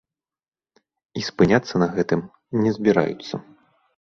[1.21, 2.19] І спыняцца на гэтым
[2.63, 3.35] не збіраюцца.